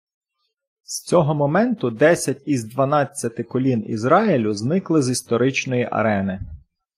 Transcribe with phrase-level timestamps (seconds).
[0.83, 6.39] З цього моменту десять із дванадцяти колін Ізраїлю зникли з історичної арени.